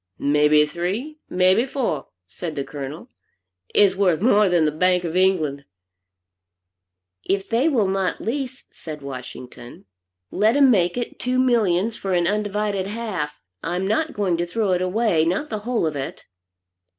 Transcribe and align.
"May 0.17 0.47
be 0.47 0.65
three, 0.65 1.19
may 1.29 1.53
be 1.53 1.67
four," 1.67 2.07
said 2.25 2.55
the 2.55 2.63
Colonel, 2.63 3.11
"it's 3.69 3.93
worth 3.93 4.19
more 4.19 4.49
than 4.49 4.65
the 4.65 4.71
bank 4.71 5.03
of 5.03 5.15
England." 5.15 5.63
"If 7.23 7.47
they 7.47 7.69
will 7.69 7.87
not 7.87 8.19
lease," 8.19 8.63
said 8.71 9.03
Washington, 9.03 9.85
"let 10.31 10.55
'em 10.57 10.71
make 10.71 10.97
it 10.97 11.19
two 11.19 11.37
millions 11.37 11.97
for 11.97 12.13
an 12.15 12.25
undivided 12.25 12.87
half. 12.87 13.39
I'm 13.61 13.85
not 13.87 14.13
going 14.13 14.37
to 14.37 14.45
throw 14.47 14.71
it 14.71 14.81
away, 14.81 15.23
not 15.23 15.51
the 15.51 15.59
whole 15.59 15.85
of 15.85 15.95
it." 15.95 16.25